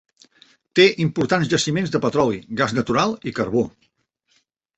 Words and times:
Té 0.77 0.85
importants 1.03 1.51
jaciments 1.51 1.93
de 1.97 2.01
petroli, 2.07 2.41
gas 2.63 2.75
natural 2.79 3.15
i 3.27 3.35
carbó. 3.43 3.65